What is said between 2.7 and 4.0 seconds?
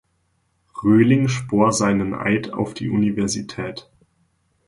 die Universität.